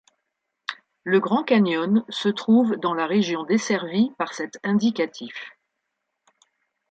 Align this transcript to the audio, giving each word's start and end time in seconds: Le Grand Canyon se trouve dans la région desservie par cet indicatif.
Le 1.03 1.19
Grand 1.19 1.43
Canyon 1.43 2.03
se 2.09 2.27
trouve 2.27 2.75
dans 2.77 2.95
la 2.95 3.05
région 3.05 3.43
desservie 3.43 4.09
par 4.17 4.33
cet 4.33 4.57
indicatif. 4.63 5.51